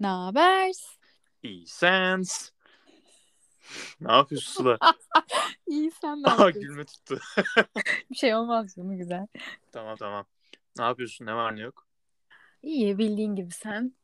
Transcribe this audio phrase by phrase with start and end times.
[0.00, 0.72] Ne haber?
[1.42, 2.50] İyi sens.
[4.00, 4.78] Ne yapıyorsun Sıla?
[5.66, 6.62] İyi sen ne Aa yapıyorsun?
[6.62, 7.18] gülme tuttu.
[8.10, 9.26] Bir şey olmaz canım güzel.
[9.72, 10.26] Tamam tamam.
[10.78, 11.26] Ne yapıyorsun?
[11.26, 11.86] Ne var ne yok?
[12.62, 13.94] İyi bildiğin gibi sen.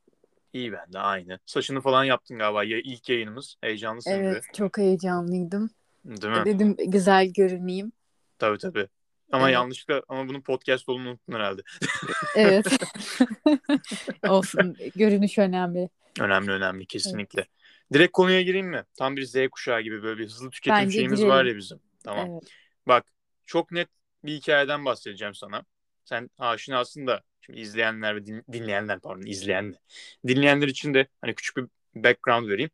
[0.53, 1.39] İyi ben de aynı.
[1.47, 2.65] Saçını falan yaptın galiba.
[2.65, 3.57] Ya, ilk yayınımız.
[3.61, 5.71] Heyecanlısın Evet çok heyecanlıydım.
[6.05, 6.23] gibi.
[6.23, 6.45] Değil mi?
[6.45, 7.93] Dedim güzel görüneyim.
[8.39, 8.89] Tabii tabii.
[9.33, 9.55] Ama Evet.
[9.55, 11.63] yanlışlıkla ama bunun podcast olduğunu unuttun herhalde.
[12.37, 12.67] Evet.
[14.29, 15.89] Olsun görünüş önemli.
[16.21, 17.47] önemli önemli kesinlikle.
[17.93, 18.85] Direkt konuya gireyim mi?
[18.99, 21.35] Tam bir Z kuşağı gibi böyle bir hızlı tüketim Bence şeyimiz girelim.
[21.37, 21.81] var ya bizim.
[22.05, 22.29] Tamam.
[22.33, 22.43] Evet.
[22.89, 23.05] Bak
[23.47, 23.89] çok net
[24.25, 25.65] bir hikayeden bahsedeceğim sana.
[26.05, 29.79] Sen aşinasın da şimdi izleyenler ve din- dinleyenler pardon izleyenler.
[30.27, 31.65] Dinleyenler için de hani küçük bir
[31.95, 32.71] background vereyim.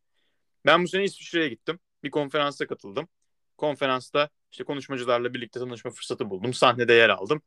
[0.66, 1.78] Ben bu sene İsviçre'ye gittim.
[2.04, 3.08] Bir konferansa katıldım.
[3.56, 6.54] Konferansta işte konuşmacılarla birlikte tanışma fırsatı buldum.
[6.54, 7.42] Sahnede yer aldım.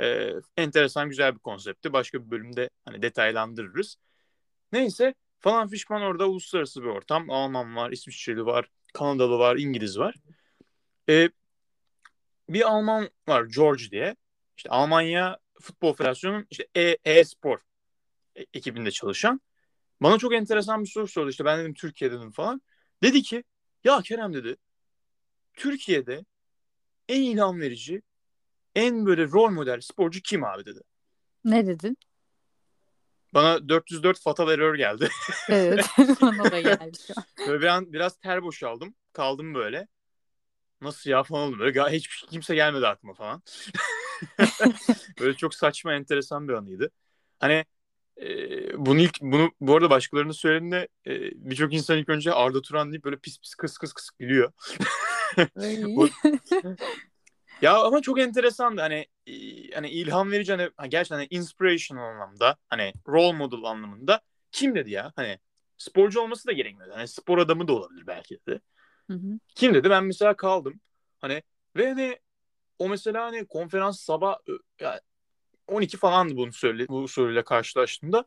[0.00, 1.92] Ee, enteresan güzel bir konseptti.
[1.92, 3.96] Başka bir bölümde hani detaylandırırız.
[4.72, 7.30] Neyse falan fişman orada uluslararası bir ortam.
[7.30, 10.14] Alman var, İsviçreli var, Kanadalı var, İngiliz var.
[11.08, 11.30] Ee,
[12.48, 14.16] bir Alman var George diye.
[14.56, 17.58] İşte Almanya Futbol Federasyonu'nun işte e- e-spor
[18.36, 19.40] e- ekibinde çalışan.
[20.00, 21.30] Bana çok enteresan bir soru sordu.
[21.30, 22.62] İşte ben dedim Türkiye falan.
[23.02, 23.44] Dedi ki
[23.84, 24.56] ya Kerem dedi
[25.54, 26.24] Türkiye'de
[27.10, 28.02] en ilham verici
[28.74, 30.80] en böyle rol model sporcu kim abi dedi.
[31.44, 31.96] Ne dedin?
[33.34, 35.08] Bana 404 fatal error geldi.
[35.48, 35.86] Evet.
[36.22, 36.98] Bana da geldi.
[37.46, 38.94] Böyle bir an biraz ter boşaldım.
[39.12, 39.88] Kaldım böyle.
[40.80, 41.58] Nasıl ya falan oldum.
[41.58, 43.42] Böyle hiç kimse gelmedi aklıma falan.
[45.20, 46.90] böyle çok saçma enteresan bir anıydı.
[47.38, 47.64] Hani
[48.22, 48.26] e,
[48.86, 51.10] bunu ilk bunu bu arada başkalarının söylediğinde e,
[51.50, 54.52] birçok insan ilk önce Arda Turan deyip böyle pis pis kıs kıs kıs gülüyor.
[55.96, 56.08] O-
[57.62, 59.32] Ya ama çok enteresandı hani e,
[59.74, 64.20] hani ilham verici hani ha, gerçekten hani inspirational anlamda hani role model anlamında
[64.52, 65.38] kim dedi ya hani
[65.78, 66.90] sporcu olması da gerekmiyor.
[66.96, 68.60] Hani spor adamı da olabilir belki de.
[69.10, 69.38] Hı hı.
[69.54, 69.90] Kim dedi?
[69.90, 70.80] Ben mesela kaldım.
[71.20, 71.42] Hani
[71.76, 72.18] ve hani
[72.78, 74.36] o mesela hani konferans sabah
[74.80, 75.00] ya
[75.70, 78.24] 12 falandı bunu söyle bu soruyla karşılaştığımda.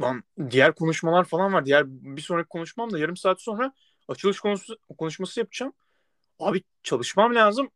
[0.00, 1.66] Lan diğer konuşmalar falan var.
[1.66, 3.72] Diğer bir sonraki konuşmam da yarım saat sonra
[4.08, 5.72] açılış konusu, konuşması yapacağım.
[6.38, 7.70] Abi çalışmam lazım.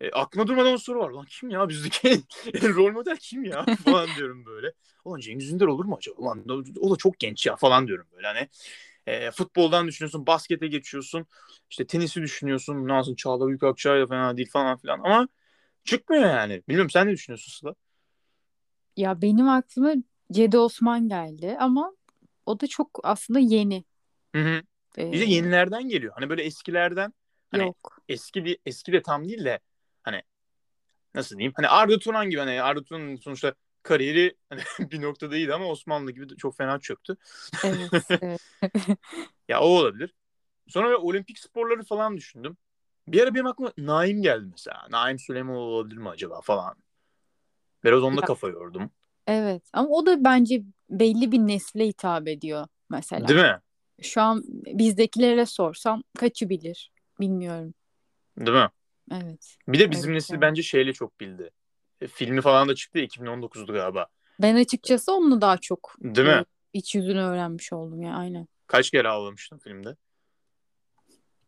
[0.00, 1.10] E, aklıma durmadan o soru var.
[1.10, 2.22] Lan kim ya bizdeki
[2.62, 4.72] rol model kim ya falan diyorum böyle.
[5.04, 6.16] Ulan Cengiz Ünder olur mu acaba?
[6.20, 6.44] Ulan
[6.80, 8.48] o da çok genç ya falan diyorum böyle hani.
[9.06, 11.26] E, futboldan düşünüyorsun, baskete geçiyorsun.
[11.70, 12.88] işte tenisi düşünüyorsun.
[12.88, 15.00] Nasıl Çağla Büyükakçay da fena değil falan filan.
[15.04, 15.28] Ama
[15.90, 16.62] çıkmıyor yani.
[16.68, 17.74] Bilmiyorum sen ne düşünüyorsun Sıla?
[18.96, 19.94] Ya benim aklıma
[20.32, 21.92] Cedi Osman geldi ama
[22.46, 23.84] o da çok aslında yeni.
[24.34, 24.62] Hı hı.
[24.98, 26.12] Ee, Bir de yenilerden geliyor.
[26.16, 27.12] Hani böyle eskilerden
[27.50, 27.98] hani Yok.
[28.08, 29.60] eski de, eski de tam değil de
[30.02, 30.22] hani
[31.14, 31.52] nasıl diyeyim?
[31.56, 36.12] Hani Arda Turan gibi hani Arda Turan'ın sonuçta kariyeri hani bir noktada iyiydi ama Osmanlı
[36.12, 37.16] gibi çok fena çöktü.
[37.64, 37.90] Evet.
[38.22, 38.40] evet.
[39.48, 40.14] Ya o olabilir.
[40.68, 42.56] Sonra böyle olimpik sporları falan düşündüm.
[43.08, 44.86] Bir ara benim aklıma Naim geldi mesela.
[44.90, 46.76] Naim Süleymanoğlu olabilir mi acaba falan.
[47.84, 48.90] Biraz onda Ya- kafa yordum.
[49.26, 49.62] Evet.
[49.72, 53.28] Ama o da bence belli bir nesle hitap ediyor mesela.
[53.28, 53.60] Değil mi?
[54.02, 56.92] Şu an bizdekilere sorsam kaçı bilir?
[57.20, 57.74] Bilmiyorum.
[58.38, 58.68] Değil mi?
[59.12, 59.56] Evet.
[59.68, 60.42] Bir de bizim Evet, nesil evet.
[60.42, 61.50] bence şeyle çok bildi.
[62.00, 64.06] E, filmi falan da çıktı ya, 2019'du galiba.
[64.42, 66.44] Ben açıkçası onunla daha çok Değil mi?
[66.72, 68.14] iç yüzünü öğrenmiş oldum ya.
[68.14, 68.48] Aynen.
[68.66, 69.96] Kaç kere ağlamıştım filmde.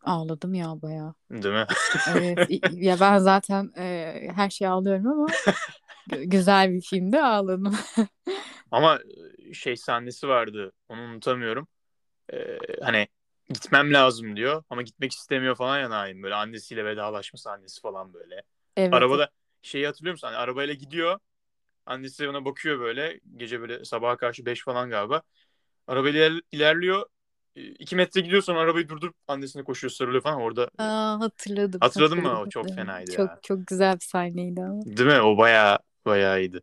[0.05, 1.15] Ağladım ya bayağı.
[1.31, 1.67] Değil mi?
[2.17, 2.39] Evet.
[2.73, 5.27] ya ben zaten e, her şeye ağlıyorum ama
[6.11, 7.75] gü- güzel bir filmde ağladım.
[8.71, 8.99] Ama
[9.51, 10.73] e, şey sahnesi vardı.
[10.89, 11.69] Onu unutamıyorum.
[12.33, 13.09] Ee, hani
[13.49, 16.23] gitmem lazım diyor ama gitmek istemiyor falan ya Naim.
[16.23, 18.43] Böyle annesiyle vedalaşma sahnesi falan böyle.
[18.77, 18.95] Evet.
[18.95, 19.31] Arabada
[19.63, 20.27] şeyi hatırlıyor musun?
[20.29, 21.19] Hani arabayla gidiyor.
[21.87, 23.21] Annesi ona bakıyor böyle.
[23.37, 25.23] Gece böyle sabaha karşı 5 falan galiba.
[25.87, 27.07] Arabayla iler- ilerliyor.
[27.55, 30.71] 2 metre gidiyor sonra arabayı durdurup annesine koşuyor sarılıyor falan orada.
[30.79, 31.81] Aa, hatırladım.
[31.81, 32.29] Hatırladın mı?
[32.29, 32.49] hatırladım.
[32.49, 32.77] O çok Evet.
[32.77, 33.39] fenaydı çok, ya.
[33.43, 34.83] Çok güzel bir sahneydi ama.
[34.85, 35.21] Değil mi?
[35.21, 36.61] O bayağı bayağı iyiydi.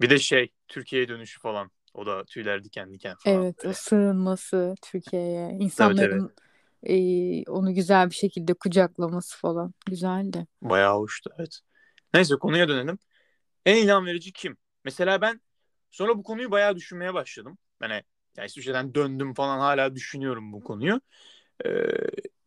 [0.00, 1.70] Bir de şey Türkiye'ye dönüşü falan.
[1.94, 3.42] O da tüyler diken diken falan.
[3.42, 3.74] Evet, o böyle.
[3.74, 6.32] sığınması Türkiye'ye, insanların
[6.82, 6.96] e,
[7.50, 10.46] onu güzel bir şekilde kucaklaması falan güzeldi.
[10.62, 11.60] Bayağı hoştu evet.
[12.14, 12.98] Neyse konuya dönelim.
[13.66, 14.56] En ilham verici kim?
[14.84, 15.40] Mesela ben
[15.90, 17.58] sonra bu konuyu bayağı düşünmeye başladım.
[17.82, 18.02] Yani,
[18.36, 21.00] yani İsviçre'den döndüm falan hala düşünüyorum bu konuyu.
[21.66, 21.70] Ee,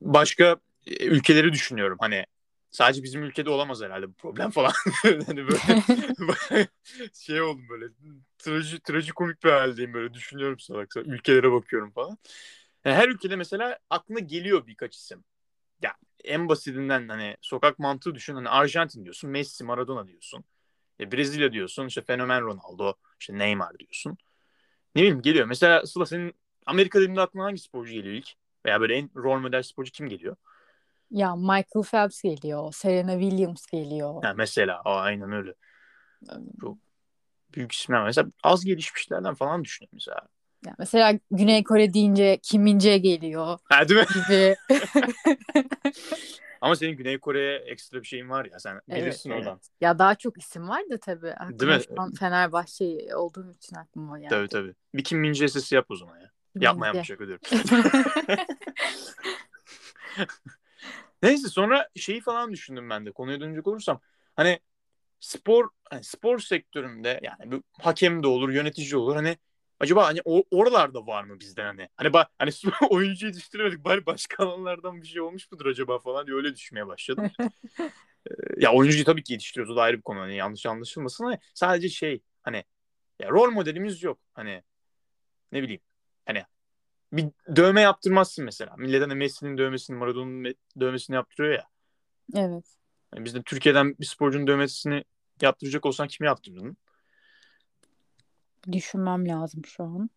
[0.01, 0.57] başka
[0.87, 1.97] e, ülkeleri düşünüyorum.
[2.01, 2.25] Hani
[2.71, 4.71] sadece bizim ülkede olamaz herhalde bu problem falan.
[5.03, 6.69] hani böyle
[7.13, 7.85] şey oldum böyle
[8.37, 11.07] traji, trajikomik bir haldeyim böyle düşünüyorum salak salak.
[11.07, 12.17] Ülkelere bakıyorum falan.
[12.85, 15.23] Yani her ülkede mesela aklına geliyor birkaç isim.
[15.81, 15.93] Ya
[16.23, 18.35] en basitinden hani sokak mantığı düşün.
[18.35, 20.43] Hani Arjantin diyorsun, Messi, Maradona diyorsun.
[20.99, 24.17] E, Brezilya diyorsun, işte fenomen Ronaldo, işte Neymar diyorsun.
[24.95, 25.45] Ne bileyim geliyor.
[25.45, 26.33] Mesela Sıla senin
[26.65, 28.27] Amerika dediğinde aklına hangi sporcu geliyor ilk?
[28.65, 30.35] Veya böyle en rol model sporcu kim geliyor?
[31.11, 32.73] Ya Michael Phelps geliyor.
[32.73, 34.23] Serena Williams geliyor.
[34.23, 35.53] Ha, mesela o, aynen öyle.
[36.61, 36.77] Çok
[37.55, 38.03] büyük isimler.
[38.03, 40.21] Mesela az gelişmişlerden falan düşünüyorum mesela.
[40.65, 43.59] Ya mesela Güney Kore deyince Kim Min Jae geliyor.
[43.63, 44.05] Ha değil mi?
[44.13, 44.55] Gibi.
[46.61, 49.53] Ama senin Güney Kore'ye ekstra bir şeyin var ya sen bilirsin evet, oradan.
[49.53, 49.67] Evet.
[49.81, 51.31] Ya daha çok isim var da tabii.
[51.31, 51.83] Aklıma Değil mi?
[51.87, 54.29] Şu an Fenerbahçe olduğum için aklıma geldi.
[54.29, 54.73] Tabii tabii.
[54.93, 56.31] Bir Kim Min sesi yap o zaman ya.
[56.55, 56.97] Yapma Bence.
[56.97, 57.41] yapma şaka diyorum.
[61.23, 64.01] Neyse sonra şeyi falan düşündüm ben de konuya dönecek olursam.
[64.35, 64.59] Hani
[65.19, 69.15] spor hani spor sektöründe yani bu hakem de olur, yönetici olur.
[69.15, 69.37] Hani
[69.79, 71.89] acaba hani o, oralarda var mı bizden hani?
[71.95, 72.51] Hani ba, hani
[72.89, 77.31] oyuncu yetiştiremedik bari başka alanlardan bir şey olmuş mudur acaba falan diye öyle düşünmeye başladım.
[78.27, 81.37] Ee, ya oyuncuyu tabii ki yetiştiriyoruz o da ayrı bir konu hani yanlış anlaşılmasın ama
[81.53, 82.63] sadece şey hani
[83.19, 84.63] ya rol modelimiz yok hani
[85.51, 85.81] ne bileyim
[86.25, 86.43] hani
[87.13, 87.25] bir
[87.55, 88.75] dövme yaptırmazsın mesela.
[88.77, 91.67] Millet hani Messi'nin dövmesini, Maradona'nın dövmesini yaptırıyor ya.
[92.35, 92.65] Evet.
[93.13, 95.03] Yani biz de Türkiye'den bir sporcunun dövmesini
[95.41, 96.77] yaptıracak olsan kimi yaptırırdın?
[98.71, 100.09] Düşünmem lazım şu an.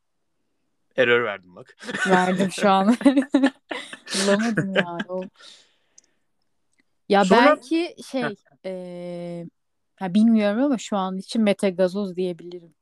[0.97, 1.77] Error verdim bak.
[2.09, 2.97] Verdim şu an.
[4.23, 4.99] Bulamadım ya.
[5.09, 5.25] O...
[7.09, 8.35] Ya Sonra- belki şey
[8.65, 9.47] eee,
[9.97, 12.75] ha bilmiyorum ama şu an için Mete Gazoz diyebilirim.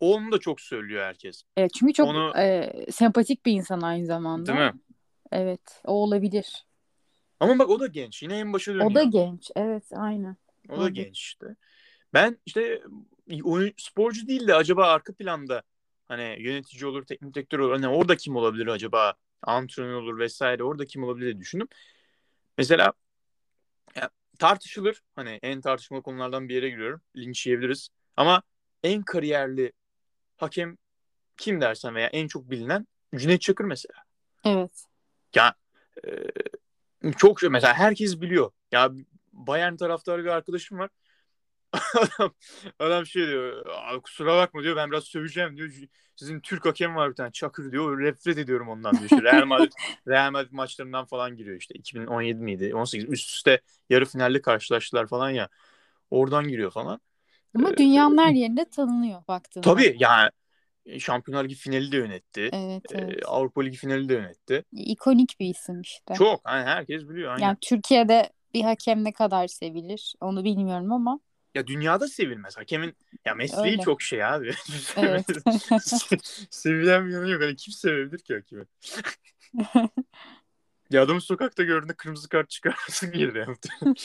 [0.00, 1.42] Onu da çok söylüyor herkes.
[1.56, 4.46] Evet, çünkü çok Onu- eee, sempatik bir insan aynı zamanda.
[4.46, 4.80] Değil mi?
[5.32, 6.66] Evet, o olabilir.
[7.40, 8.22] Ama bak o da genç.
[8.22, 8.90] Yine en başa dönüyor.
[8.90, 9.50] O da genç.
[9.56, 10.36] Evet, aynen.
[10.68, 10.88] O da Hı.
[10.88, 11.46] genç işte.
[12.14, 12.82] Ben işte
[13.42, 15.62] oyun, sporcu değil de acaba arka planda
[16.08, 17.72] hani yönetici olur, teknik direktör olur.
[17.72, 19.14] Hani orada kim olabilir acaba?
[19.42, 20.62] Antrenör olur vesaire.
[20.62, 21.68] Orada kim olabilir diye düşündüm.
[22.58, 22.92] Mesela
[23.94, 25.02] ya, tartışılır.
[25.16, 27.00] Hani en tartışmalı konulardan bir yere giriyorum.
[27.16, 27.88] Linç yiyebiliriz.
[28.16, 28.42] Ama
[28.82, 29.72] en kariyerli
[30.36, 30.76] hakem
[31.36, 32.86] kim dersen veya en çok bilinen
[33.16, 34.02] Cüneyt Çakır mesela.
[34.44, 34.84] Evet.
[35.34, 35.54] Ya
[36.06, 36.10] e,
[37.16, 38.50] çok mesela herkes biliyor.
[38.72, 38.90] Ya
[39.32, 40.90] Bayern taraftarı bir arkadaşım var.
[41.96, 42.32] adam,
[42.78, 43.66] adam şey diyor.
[43.66, 44.76] "Abi kusura bakma diyor.
[44.76, 45.70] Ben biraz söveceğim diyor.
[46.16, 48.04] Sizin Türk hakem var bir tane Çakır diyor.
[48.04, 49.04] Nefret ediyorum ondan diyor.
[49.04, 49.72] İşte Real Madrid
[50.08, 51.74] Real Madrid maçlarından falan giriyor işte.
[51.74, 52.74] 2017 miydi?
[52.74, 55.48] 18 üst üste yarı finalde karşılaştılar falan ya.
[56.10, 57.00] Oradan giriyor falan.
[57.56, 59.64] Ama Ee, dünyanın her yerinde tanınıyor baktığında.
[59.64, 60.30] Tabii yani
[60.98, 62.50] Şampiyonlar Ligi finali de yönetti.
[62.52, 63.22] Evet, Ee, evet.
[63.26, 64.64] Avrupa Ligi finali de yönetti.
[64.72, 66.14] İkonik bir isim işte.
[66.14, 66.40] Çok.
[66.44, 67.32] Hani herkes biliyor.
[67.32, 67.46] Aynen.
[67.46, 71.20] Yani Türkiye'de bir hakem ne kadar sevilir onu bilmiyorum ama
[71.56, 72.56] Ya dünyada sevilmez.
[72.56, 73.82] Hakemin ya mesleği Öyle.
[73.82, 74.50] çok şey abi.
[74.96, 75.26] Evet.
[76.50, 77.42] Sevilen bir yanı yok.
[77.42, 78.64] Hani kim sevebilir ki hakemi?
[80.90, 83.56] ya adamı sokakta gördüğünde kırmızı kart çıkarmasın gelir yani.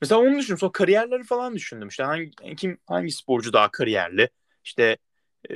[0.00, 0.58] Mesela onu düşündüm.
[0.58, 1.88] Sonra kariyerleri falan düşündüm.
[1.88, 4.30] İşte hangi kim hangi sporcu daha kariyerli?
[4.64, 4.96] İşte
[5.50, 5.54] e,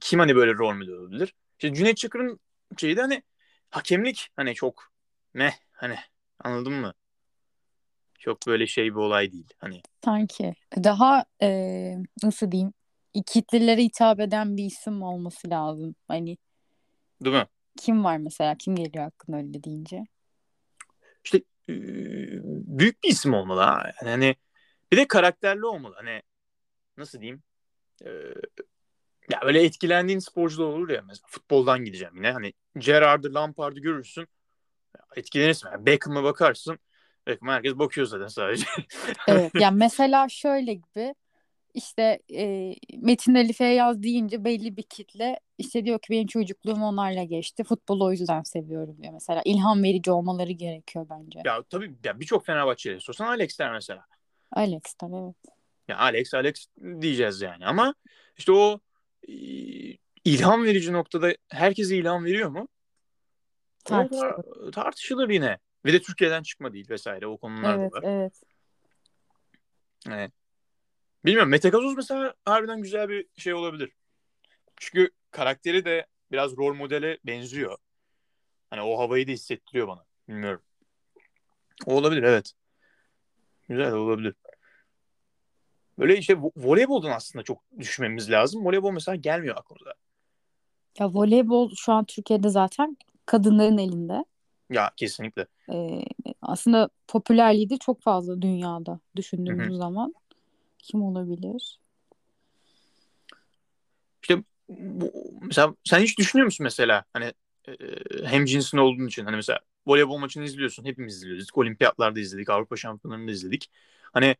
[0.00, 1.34] kim hani böyle rol model olabilir?
[1.52, 2.40] İşte Cüneyt Çakır'ın
[2.78, 3.22] şeyi de hani
[3.70, 4.92] hakemlik hani çok
[5.34, 5.96] ne hani
[6.38, 6.94] anladın mı?
[8.22, 9.48] Çok böyle şey bir olay değil.
[9.58, 12.72] Hani sanki daha e, nasıl diyeyim
[13.26, 15.94] kitlelere hitap eden bir isim olması lazım.
[16.08, 16.38] Hani
[17.24, 17.46] değil mi?
[17.76, 20.04] kim var mesela kim geliyor aklına öyle deyince?
[21.24, 21.38] işte
[21.68, 21.74] e,
[22.78, 23.92] büyük bir isim olmalı ha.
[24.02, 24.36] Yani hani
[24.92, 25.94] bir de karakterli olmalı.
[25.96, 26.22] Hani
[26.96, 27.42] nasıl diyeyim?
[28.04, 28.10] E,
[29.30, 32.32] ya böyle etkilendiğin sporcular olur ya mesela futboldan gideceğim yine.
[32.32, 34.28] Hani Gerrard'ı, Lampard'ı görürsün.
[35.16, 35.68] Etkilenirsin.
[35.68, 36.78] Yani Beckham'a bakarsın.
[37.26, 38.64] Beckham'a herkes bakıyor zaten sadece.
[39.28, 41.14] Evet yani mesela şöyle gibi
[41.74, 47.24] işte e, Metin Ali Feyyaz deyince belli bir kitle işte diyor ki benim çocukluğum onlarla
[47.24, 47.64] geçti.
[47.64, 49.42] Futbolu o yüzden seviyorum diyor mesela.
[49.44, 51.40] İlham verici olmaları gerekiyor bence.
[51.44, 54.04] ya tabii ya birçok Fenerbahçe'ye sorsan Alex der mesela.
[54.52, 55.36] Alex'ten evet.
[55.88, 56.66] Ya Alex Alex
[57.00, 57.94] diyeceğiz yani ama
[58.38, 58.80] işte o
[59.28, 59.32] e,
[60.24, 62.68] ilham verici noktada herkese ilham veriyor mu?
[63.84, 64.30] Tartışılır.
[64.30, 65.58] tar- tartışılır yine.
[65.84, 68.02] Ve de Türkiye'den çıkma değil vesaire o konular da Evet var.
[68.02, 68.42] evet.
[70.10, 70.32] Evet.
[71.24, 73.92] Bilmiyorum Mete Gazoz mesela harbiden güzel bir şey olabilir.
[74.76, 77.78] Çünkü karakteri de biraz rol modele benziyor.
[78.70, 80.04] Hani o havayı da hissettiriyor bana.
[80.28, 80.62] Bilmiyorum.
[81.86, 82.52] O olabilir evet.
[83.68, 84.34] Güzel olabilir.
[85.98, 88.64] Böyle işte vo- voleyboldan aslında çok düşmemiz lazım.
[88.64, 89.94] Voleybol mesela gelmiyor aklımıza.
[90.98, 92.96] Ya voleybol şu an Türkiye'de zaten
[93.26, 94.24] kadınların elinde.
[94.72, 95.46] Ya kesinlikle.
[95.72, 96.04] Ee,
[96.42, 99.76] aslında popülerliği de çok fazla dünyada düşündüğümüz Hı hı.
[99.76, 100.14] zaman.
[100.78, 101.80] Kim olabilir?
[104.22, 105.12] İşte bu,
[105.42, 107.32] mesela sen hiç düşünüyor musun mesela hani
[107.68, 107.72] e,
[108.24, 111.48] hem cinsin olduğun için hani mesela voleybol maçını izliyorsun hepimiz izliyoruz.
[111.54, 113.70] Olimpiyatlarda izledik, Avrupa şampiyonlarında izledik.
[114.12, 114.36] Hani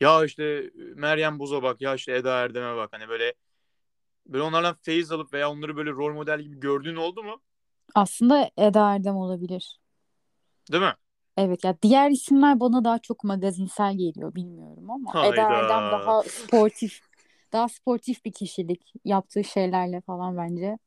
[0.00, 3.34] ya işte Meryem Boz'a bak ya işte Eda Erdem'e bak hani böyle
[4.26, 7.40] böyle onlardan feyiz alıp veya onları böyle rol model gibi gördüğün oldu mu?
[7.94, 9.80] Aslında Eda Erdem olabilir.
[10.72, 10.94] Değil mi?
[11.36, 15.42] Evet ya diğer isimler bana daha çok magazinsel geliyor bilmiyorum ama Eda Hayda.
[15.42, 17.00] Erdem daha sportif
[17.52, 20.78] daha sportif bir kişilik yaptığı şeylerle falan bence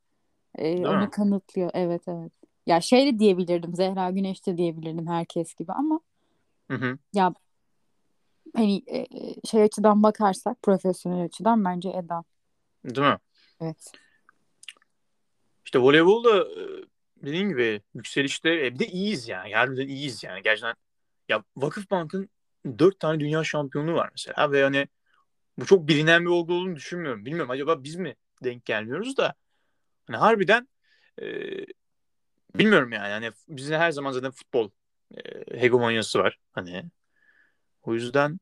[0.56, 1.10] e, Değil onu mi?
[1.10, 1.72] kanıtlıyor.
[1.74, 2.32] Evet evet.
[2.66, 6.00] Ya şey de diyebilirdim Zehra Güneş de diyebilirdim herkes gibi ama
[6.72, 6.98] Hı hı.
[7.14, 7.34] ya
[8.56, 9.08] hani e, e,
[9.52, 12.24] şey açıdan bakarsak profesyonel açıdan bence Eda.
[12.86, 13.18] Değil mi?
[13.62, 13.92] Evet.
[15.66, 16.48] İşte voleybolda
[17.24, 19.56] dediğin gibi yükselişte e, bir de iyiyiz yani.
[19.56, 20.42] Harbiden iyiyiz yani.
[20.44, 20.76] Gerçekten
[21.30, 22.30] ya Vakıfbank'ın
[22.80, 24.88] dört tane dünya şampiyonluğu var mesela ve hani
[25.58, 27.26] bu çok bilinen bir olgu olduğunu düşünmüyorum.
[27.26, 29.34] Bilmiyorum acaba biz mi denk gelmiyoruz da
[30.08, 30.68] hani harbiden
[31.22, 31.26] e,
[32.56, 33.10] bilmiyorum yani.
[33.10, 34.70] Hani bizde her zaman zaten futbol
[35.18, 35.22] e,
[35.62, 36.40] hegemonyası var.
[36.52, 36.84] Hani
[37.84, 38.40] o yüzden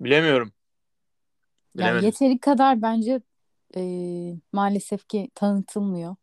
[0.00, 0.52] bilemiyorum.
[1.74, 3.20] Yani yeteri kadar bence
[3.76, 3.82] e,
[4.52, 6.16] maalesef ki tanıtılmıyor.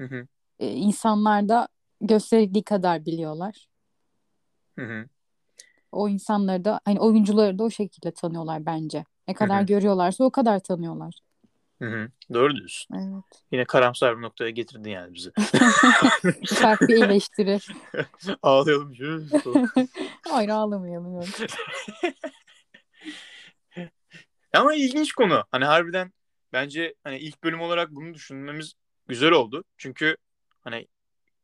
[0.00, 0.26] Hı hı.
[0.58, 1.68] E, insanlar da
[2.00, 3.66] gösterildiği kadar biliyorlar.
[4.78, 5.06] Hı hı.
[5.92, 9.04] O insanları da hani oyuncuları da o şekilde tanıyorlar bence.
[9.28, 9.66] Ne kadar hı.
[9.66, 11.14] görüyorlarsa o kadar tanıyorlar.
[11.82, 12.08] Hı hı.
[12.34, 12.94] Doğru diyorsun.
[12.94, 13.44] Evet.
[13.52, 15.32] Yine karamsar bir noktaya getirdin yani bizi.
[16.46, 17.58] Sert bir eleştiri.
[18.42, 18.94] Ağlayalım.
[20.28, 21.14] Hayır ağlamayalım.
[21.14, 21.24] yok.
[24.52, 25.44] Ama ilginç konu.
[25.50, 26.12] Hani harbiden
[26.52, 28.74] bence hani ilk bölüm olarak bunu düşünmemiz
[29.06, 29.64] güzel oldu.
[29.76, 30.16] Çünkü
[30.64, 30.88] hani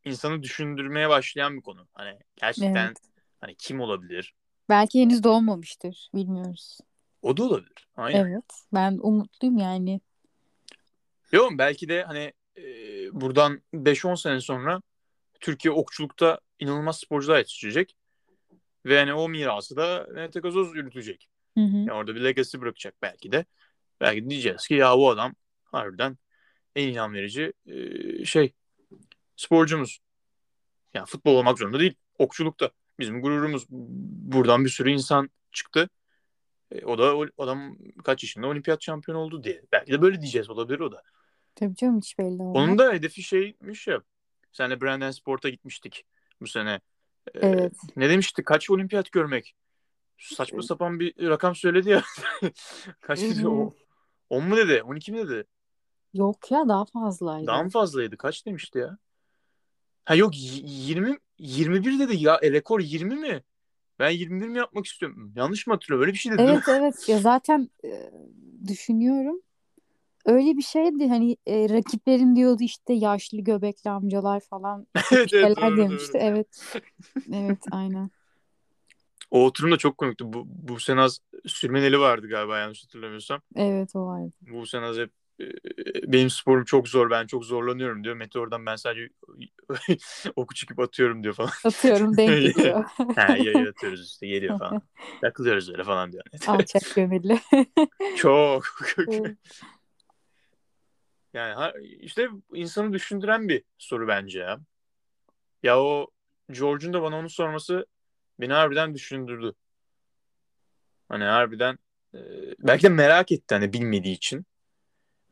[0.05, 1.89] insanı düşündürmeye başlayan bir konu.
[1.93, 2.99] Hani gerçekten Evet.
[3.41, 4.35] hani kim olabilir?
[4.69, 6.11] Belki henüz doğmamıştır.
[6.15, 6.79] Bilmiyoruz.
[7.23, 7.89] O da olabilir.
[7.97, 8.25] Aynen.
[8.25, 8.45] Evet.
[8.75, 10.01] Ben umutluyum yani.
[11.33, 12.63] Yok belki de hani e,
[13.21, 14.83] buradan 5-10 sene sonra
[15.41, 17.97] Türkiye okçulukta inanılmaz sporcular yetiştirecek.
[18.87, 21.29] Ve hani o mirası da Mete Gazoz yürütecek.
[21.59, 21.77] Hı hı.
[21.77, 23.45] Yani orada bir legacy bırakacak belki de.
[24.01, 25.35] Belki diyeceğiz ki ya bu adam
[25.65, 26.19] harbiden
[26.77, 28.53] en ilham verici e, şey
[29.41, 29.99] sporcumuz.
[30.95, 31.95] Yani futbol olmak zorunda değil.
[32.19, 32.71] Okçulukta.
[32.99, 33.67] Bizim gururumuz.
[33.71, 35.89] Buradan bir sürü insan çıktı.
[36.73, 39.63] E, o da o adam kaç yaşında olimpiyat şampiyonu oldu diye.
[39.73, 41.03] Belki de böyle diyeceğiz olabilir o da.
[41.55, 42.57] Tabii canım hiç belli olmaz.
[42.57, 44.03] Onun da hedefi şeymiş ya.
[44.53, 46.05] Senle Brandon Sport'a gitmiştik
[46.41, 46.81] bu sene.
[47.35, 47.73] E, Evet.
[47.97, 48.45] Ne demişti?
[48.45, 49.55] Kaç olimpiyat görmek?
[50.19, 52.03] Saçma sapan bir rakam söyledi ya.
[53.01, 53.75] Kaç dedi o?
[54.31, 54.83] 10 mu dedi?
[54.83, 55.45] 12 mi dedi?
[56.15, 57.47] Yok ya daha fazlaydı.
[57.47, 58.17] Daha mı fazlaydı?
[58.17, 58.99] Kaç demişti ya?
[60.05, 62.39] Ha yok y- 20 21 dedi ya.
[62.43, 63.43] E, rekor 20 mi?
[63.99, 65.33] Ben 21 mi yapmak istiyorum?
[65.37, 66.03] Yanlış mı hatırlıyorum?
[66.03, 66.43] Öyle bir şey dedi.
[66.43, 68.11] Evet evet ya zaten e,
[68.69, 69.41] düşünüyorum.
[70.27, 75.77] Öyle bir şeydi hani e, rakiplerin diyordu işte yaşlı göbekli amcalar falan evet evet doğru
[75.77, 76.13] demişti.
[76.15, 76.23] doğru.
[76.23, 76.73] Evet.
[77.33, 78.11] Evet aynen.
[79.31, 80.33] O oturum da çok komikti.
[80.33, 83.41] Bu, bu Senaz Sürmeneli vardı galiba yanlış hatırlamıyorsam.
[83.57, 84.33] Evet o vardı.
[84.41, 85.11] Bu Senaz hep
[86.07, 88.17] benim sporum çok zor ben çok zorlanıyorum diyor.
[88.17, 89.09] Meteor'dan ben sadece
[90.37, 91.51] oku çıkıp atıyorum diyor falan.
[91.65, 92.85] Atıyorum denk geliyor.
[93.17, 94.83] ha yayı atıyoruz işte geliyor falan.
[95.21, 96.25] Takılıyoruz öyle falan diyor.
[96.47, 97.39] Alçak gönüllü.
[98.17, 98.65] çok.
[101.35, 104.61] Yani işte insanı düşündüren bir soru bence ya.
[105.63, 106.07] Ya o
[106.51, 107.87] George'un da bana onu sorması
[108.41, 109.53] beni harbiden düşündürdü.
[111.09, 111.79] Hani harbiden
[112.59, 114.47] belki de merak etti hani bilmediği için.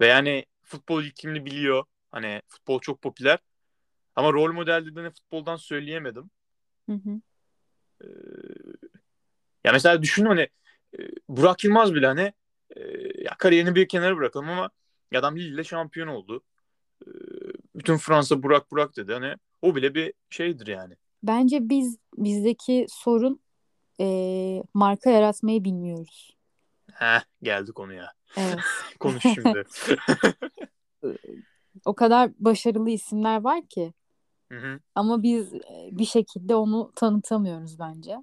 [0.00, 1.84] Ve yani futbol iklimini biliyor.
[2.10, 3.38] Hani futbol çok popüler.
[4.16, 6.30] Ama rol model dediğini futboldan söyleyemedim.
[6.88, 7.20] Hı hı.
[8.04, 8.08] Ee,
[9.64, 10.48] ya mesela düşün hani
[10.98, 12.32] e, Burak Yılmaz bile hani
[12.76, 12.80] e,
[13.22, 14.70] ya kariyerini bir kenara bırakalım ama
[15.14, 16.42] adam Lille ile şampiyon oldu.
[17.06, 17.10] Ee,
[17.74, 19.12] bütün Fransa Burak Burak dedi.
[19.12, 20.94] Hani o bile bir şeydir yani.
[21.22, 23.40] Bence biz bizdeki sorun
[24.00, 26.36] e, marka yaratmayı bilmiyoruz.
[26.92, 28.17] Heh geldi konuya.
[28.36, 28.58] Evet.
[29.00, 29.64] Konuş şimdi.
[31.84, 33.92] O kadar başarılı isimler var ki
[34.52, 38.16] Hı hı, ama biz e, bir şekilde onu tanıtamıyoruz bence.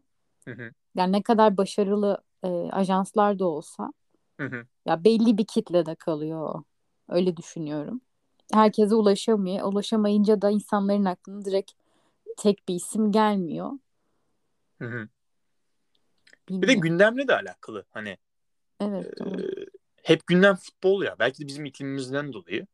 [0.45, 3.93] hı hı, Yani ne kadar başarılı e, ajanslar da olsa
[4.39, 4.65] hı hı.
[4.85, 6.63] ya belli bir kitlede kalıyor.
[7.09, 8.01] Öyle düşünüyorum.
[8.53, 9.67] Herkese ulaşamıyor.
[9.67, 11.71] Ulaşamayınca da insanların aklına direkt
[12.37, 13.71] tek bir isim gelmiyor.
[16.49, 17.85] Bir de gündemle de alakalı.
[17.91, 18.17] Hani
[18.79, 19.25] Evet e.
[20.05, 21.15] hep gündem futbol ya.
[21.19, 22.67] Belki de bizim iklimimizden dolayı.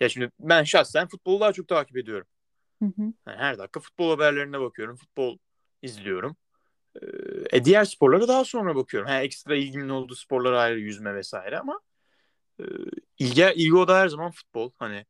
[0.00, 2.26] Ya şimdi ben şahsen futbolu daha çok takip ediyorum.
[2.82, 3.02] Hı hı.
[3.02, 4.96] Yani her dakika futbol haberlerine bakıyorum.
[4.96, 5.38] Futbol
[5.82, 6.36] izliyorum.
[7.02, 7.06] Ee,
[7.52, 9.08] E, diğer sporlara daha sonra bakıyorum.
[9.08, 11.80] Ha, ekstra ilgimin olduğu sporlara ayrı yüzme vesaire ama
[12.60, 12.64] e,
[13.18, 14.70] ilgi, ilgi oda her zaman futbol.
[14.78, 15.06] Hani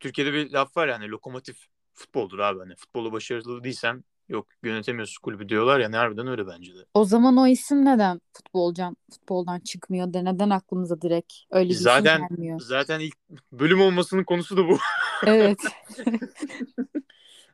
[0.00, 2.58] Türkiye'de bir laf var ya hani lokomotif futboldur abi.
[2.58, 6.86] Hani futbolu başarılı değilsen yok yönetemiyorsun kulübü diyorlar ya harbiden öyle bence de.
[6.94, 12.18] O zaman o isim neden futbolcan futboldan çıkmıyor da neden aklımıza direkt öyle bir Zaten
[12.18, 12.60] isim gelmiyor?
[12.62, 13.16] zaten ilk
[13.52, 14.78] bölüm olmasının konusu da bu.
[15.26, 15.58] Evet.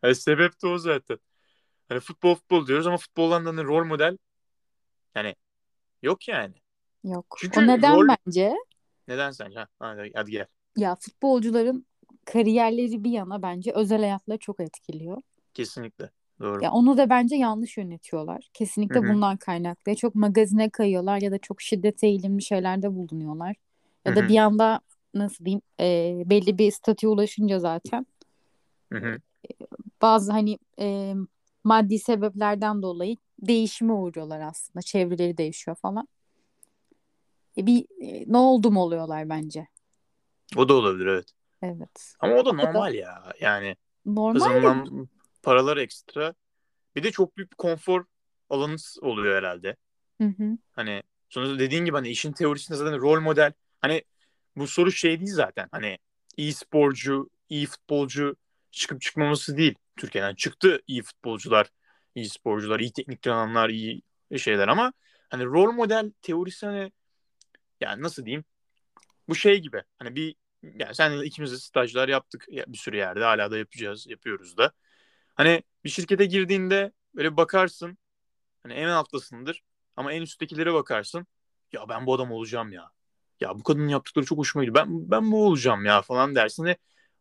[0.03, 1.19] Yani sebep de o zaten.
[1.89, 4.17] Hani futbol futbol diyoruz ama futboldan da hani rol model
[5.15, 5.35] yani
[6.03, 6.55] yok yani.
[7.05, 7.37] Yok.
[7.39, 8.55] Çünkü o neden rol- bence?
[9.09, 9.59] Neden sence?
[9.59, 10.47] Ha, hadi, hadi gel.
[10.77, 11.87] Ya futbolcuların
[12.25, 15.23] kariyerleri bir yana bence özel hayatları çok etkiliyor.
[15.55, 16.11] Kesinlikle.
[16.41, 16.65] Doğru.
[16.65, 18.49] Ya onu da bence yanlış yönetiyorlar.
[18.53, 19.09] Kesinlikle Hı hı.
[19.09, 19.91] bundan kaynaklı.
[19.91, 23.57] Ya Çok magazine kayıyorlar ya da çok şiddete eğilimli şeylerde bulunuyorlar.
[24.05, 24.81] Ya Hı da bir anda
[25.15, 28.07] nasıl diyeyim e, belli bir statüye ulaşınca zaten
[28.93, 29.19] Hı hı.
[30.03, 31.15] bazı hani e,
[31.65, 34.83] maddi sebeplerden dolayı değişime uğruyorlar aslında.
[34.83, 36.09] Çevreleri değişiyor falan.
[37.59, 39.67] E, bir e, ne oldu mu oluyorlar bence.
[40.57, 41.27] O da olabilir evet.
[41.63, 42.15] Evet.
[42.21, 43.33] Ama o da O da normal ya.
[43.41, 43.77] Yani
[44.07, 45.09] normal kazanılan
[45.45, 46.35] paralar ekstra.
[46.97, 48.05] Bir de çok büyük bir konfor
[48.51, 49.77] alanı oluyor herhalde.
[50.21, 50.59] Hı hı.
[50.73, 53.53] Hani sonuçta dediğin gibi hani işin teorisinde zaten rol model.
[53.81, 54.05] Hani
[54.57, 55.69] bu soru şey değil zaten.
[55.73, 55.99] Hani
[56.37, 58.37] iyi sporcu, iyi futbolcu
[58.71, 59.75] çıkıp çıkmaması değil.
[59.97, 61.69] Türkiye'den çıktı iyi futbolcular,
[62.15, 64.03] iyi sporcular, iyi teknik adamlar, iyi
[64.37, 64.93] şeyler ama
[65.31, 66.93] hani rol model teorisi hani
[67.81, 68.45] yani nasıl diyeyim?
[69.29, 69.83] Bu şey gibi.
[69.99, 74.07] Hani bir yani sen ikimiz de stajlar yaptık ya bir sürü yerde hala da yapacağız,
[74.07, 74.73] yapıyoruz da.
[75.35, 77.99] Hani bir şirkete girdiğinde böyle bakarsın.
[78.63, 79.63] Hani en alttasındır
[79.97, 81.27] ama en üsttekilere bakarsın.
[81.73, 82.91] Ya ben bu adam olacağım ya.
[83.41, 84.75] Ya bu kadının yaptıkları çok hoşuma gidiyor.
[84.87, 86.77] Ben ben bu olacağım ya falan dersin ve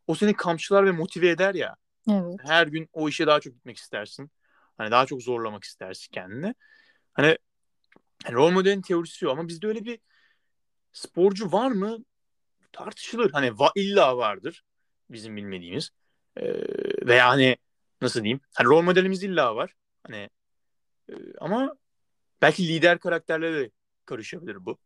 [0.07, 1.75] o seni kamçılar ve motive eder ya.
[2.11, 2.39] Evet.
[2.45, 4.31] Her gün o işe daha çok gitmek istersin.
[4.77, 6.55] Hani daha çok zorlamak istersin kendini.
[7.13, 7.37] Hani,
[8.23, 9.99] hani rol modelin teorisi yok ama bizde öyle bir
[10.93, 11.97] sporcu var mı?
[12.71, 13.31] Tartışılır.
[13.31, 14.63] Hani va- illa vardır
[15.09, 15.89] bizim bilmediğimiz.
[16.37, 16.43] Ee,
[17.07, 17.57] veya hani
[18.03, 18.39] nasıl diyeyim?
[18.53, 19.73] Hani rol modelimiz illa var.
[20.03, 20.29] Hani
[21.09, 21.75] e, ama
[22.41, 23.71] belki lider karakterlere de
[24.05, 24.77] karışabilir bu.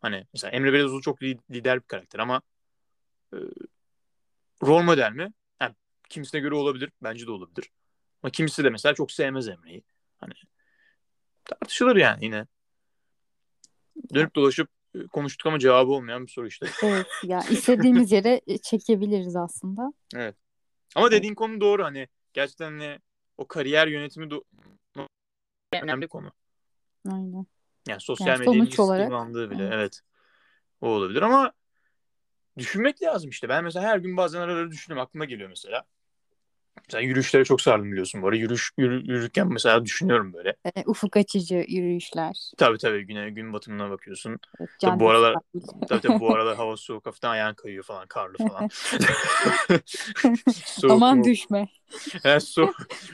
[0.00, 2.42] Hani mesela Emre Belözoğlu çok li- lider bir karakter ama
[3.32, 3.36] e,
[4.62, 5.32] rol model mi?
[5.60, 5.74] Yani
[6.08, 6.92] kimisine göre olabilir.
[7.02, 7.70] Bence de olabilir.
[8.22, 9.82] Ama kimisi de mesela çok sevmez Emre'yi.
[10.18, 10.32] Hani
[11.44, 12.46] tartışılır yani yine.
[14.14, 16.66] Dönüp dolaşıp e, konuştuk ama cevabı olmayan bir soru işte.
[16.82, 19.92] Evet ya istediğimiz yere e, çekebiliriz aslında.
[20.14, 20.36] Evet.
[20.94, 22.98] Ama dediğin konu doğru hani gerçekten hani
[23.38, 24.44] o kariyer yönetimi do-
[25.82, 26.32] önemli konu.
[27.08, 27.46] Aynen.
[27.88, 29.74] Yani sosyal Yani medyanın kullandığı bile evet.
[29.74, 30.00] evet.
[30.80, 31.52] O olabilir ama
[32.58, 33.48] düşünmek lazım işte.
[33.48, 35.06] Ben mesela her gün bazen ara ara düşünüyorum.
[35.06, 35.84] Aklıma geliyor mesela.
[36.88, 38.36] Mesela yürüyüşlere çok sardım biliyorsun bu arada.
[38.36, 40.56] Yürüyüş, yürü- yürürken mesela düşünüyorum böyle.
[40.76, 42.50] E, ufuk açıcı yürüyüşler.
[42.56, 44.38] Tabii tabii güne, gün batımına bakıyorsun.
[44.60, 45.36] Evet, Tabii bu aralar
[45.88, 48.70] tabii tabii bu aralar hava soğuk hafiften ayağın kayıyor falan karlı falan.
[50.64, 51.24] soğuk Aman mu?
[51.24, 51.68] düşme.
[52.22, 52.66] He, so,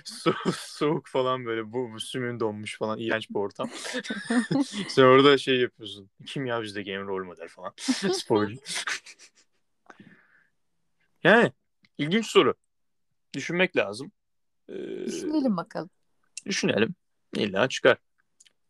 [0.05, 3.70] so, soğuk falan böyle bu, bu sümüğün donmuş falan iğrenç bir ortam.
[4.88, 6.11] Sen orada şey yapıyorsun.
[6.27, 7.72] Kim ya bizde game rol model falan.
[8.12, 8.57] Sporcu.
[11.25, 11.53] yani
[11.98, 12.55] ilginç soru.
[13.35, 14.12] Düşünmek lazım.
[14.68, 14.75] Ee,
[15.07, 15.90] Düşünelim bakalım.
[16.47, 16.95] düşünelim.
[17.35, 17.99] İlla çıkar.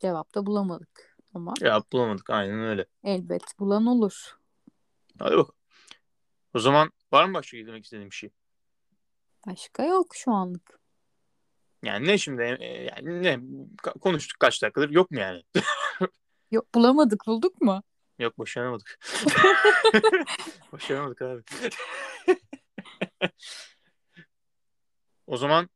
[0.00, 1.16] Cevap da bulamadık.
[1.34, 2.86] Ama Ya bulamadık aynen öyle.
[3.04, 4.36] elbet bulan olur.
[5.18, 5.54] Hadi bakalım.
[6.54, 8.30] O zaman var mı başka demek istediğin bir şey?
[9.46, 10.78] Başka yok şu anlık.
[11.82, 13.40] Yani ne şimdi e, yani ne
[14.00, 15.42] konuştuk kaç dakikadır yok mu yani?
[16.50, 17.82] Yok bulamadık bulduk mu?
[18.18, 18.98] Yok başaramadık.
[20.72, 21.42] başaramadık abi.
[25.32, 25.68] O zaman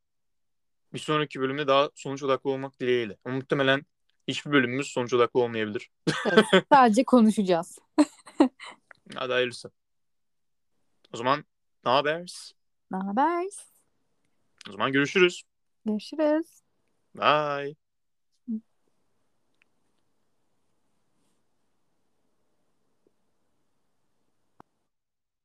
[0.92, 3.16] bir sonraki bölümde daha sonuç odaklı olmak dileğiyle.
[3.24, 3.86] Ama muhtemelen
[4.28, 5.90] hiçbir bölümümüz sonuç odaklı olmayabilir.
[6.26, 7.78] Evet, sadece konuşacağız.
[9.14, 9.70] Hadi hayırlısı.
[11.12, 11.44] O zaman
[11.84, 12.52] ne haber?
[12.90, 13.44] Ne haber?
[14.68, 15.42] O zaman görüşürüz.
[15.84, 16.46] Görüşürüz.
[17.14, 17.85] Bye.